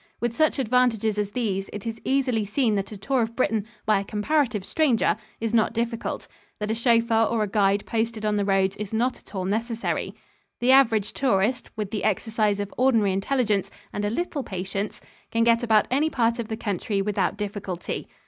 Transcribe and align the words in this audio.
With 0.19 0.35
such 0.35 0.57
advantages 0.57 1.19
as 1.19 1.29
these, 1.29 1.69
it 1.71 1.85
is 1.85 2.01
easily 2.03 2.43
seen 2.43 2.73
that 2.73 2.91
a 2.91 2.97
tour 2.97 3.21
of 3.21 3.35
Britain 3.35 3.67
by 3.85 3.99
a 3.99 4.03
comparative 4.03 4.65
stranger 4.65 5.15
is 5.39 5.53
not 5.53 5.73
difficult; 5.73 6.27
that 6.59 6.71
a 6.71 6.73
chauffeur 6.73 7.25
or 7.29 7.43
a 7.43 7.47
guide 7.47 7.85
posted 7.85 8.25
on 8.25 8.33
the 8.35 8.43
roads 8.43 8.75
is 8.77 8.93
not 8.93 9.19
at 9.19 9.35
all 9.35 9.45
necessary. 9.45 10.15
The 10.59 10.71
average 10.71 11.13
tourist, 11.13 11.69
with 11.75 11.91
the 11.91 12.03
exercise 12.03 12.59
of 12.59 12.73
ordinary 12.79 13.13
intelligence 13.13 13.69
and 13.93 14.03
a 14.03 14.09
little 14.09 14.41
patience, 14.41 15.01
can 15.29 15.43
get 15.43 15.61
about 15.61 15.87
any 15.91 16.09
part 16.09 16.39
of 16.39 16.47
the 16.47 16.57
country 16.57 17.03
without 17.03 17.37
difficulty. 17.37 18.07